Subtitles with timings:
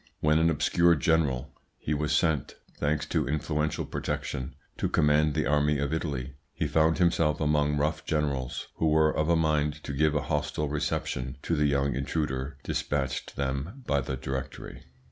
[0.19, 5.77] When, an obscure general, he was sent, thanks to influential protection, to command the army
[5.77, 10.15] of Italy, he found himself among rough generals who were of a mind to give
[10.15, 14.85] a hostile reception to the young intruder dispatched them by the Directory.